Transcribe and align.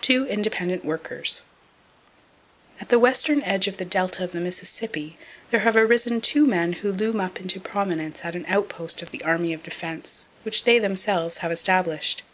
Two 0.00 0.26
Independent 0.26 0.84
Workers. 0.84 1.42
—At 2.80 2.88
the 2.88 2.98
western 2.98 3.42
edge 3.44 3.68
of 3.68 3.76
the 3.76 3.84
delta 3.84 4.24
of 4.24 4.32
the 4.32 4.40
Mississippi 4.40 5.16
there 5.50 5.60
have 5.60 5.76
arisen 5.76 6.20
two 6.20 6.44
men 6.44 6.72
who 6.72 6.90
loom 6.90 7.20
up 7.20 7.38
into 7.40 7.60
prominence 7.60 8.24
at 8.24 8.34
an 8.34 8.44
outpost 8.48 9.02
of 9.02 9.12
the 9.12 9.22
Army 9.22 9.52
of 9.52 9.62
Defense 9.62 10.26
which 10.42 10.64
they 10.64 10.80
themselves 10.80 11.36
have 11.36 11.52
established. 11.52 12.24